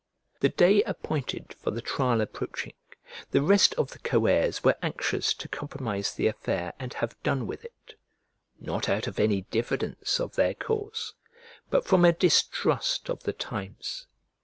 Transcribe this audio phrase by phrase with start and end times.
[0.39, 2.73] The day appointed for the trial approaching,
[3.29, 7.45] the rest of the co heirs were anxious to compromise the affair and have done
[7.45, 7.93] with it,
[8.59, 11.13] not out of any diffidence of their cause,
[11.69, 14.07] but from a distrust of the times.